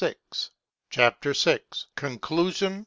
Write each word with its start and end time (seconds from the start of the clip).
CHAPTER 0.89 1.33
VI 1.35 1.59
CONCLUSION. 1.95 2.79